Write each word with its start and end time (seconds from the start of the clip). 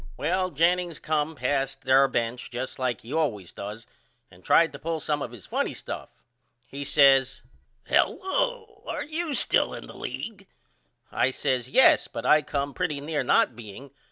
Well, 0.17 0.49
Jennings 0.49 0.97
come 0.97 1.35
passed 1.35 1.87
our 1.87 2.07
bench 2.07 2.49
just 2.49 2.79
like 2.79 3.01
he 3.01 3.11
allways 3.13 3.51
does 3.53 3.85
and 4.31 4.43
tried 4.43 4.71
to 4.73 4.79
pull 4.79 4.99
some 4.99 5.21
of 5.21 5.29
his 5.31 5.45
funny 5.45 5.75
stuff 5.75 6.09
He 6.65 6.83
says 6.83 7.43
Hello 7.83 8.83
are 8.87 9.03
you 9.03 9.35
still 9.35 9.75
in 9.75 9.85
the 9.85 9.95
league? 9.95 10.47
I 11.11 11.29
says 11.29 11.69
Yes 11.69 12.07
but 12.07 12.25
I 12.25 12.41
come 12.41 12.73
pretty 12.73 12.99
near 12.99 13.23
not 13.23 13.55
being. 13.55 13.91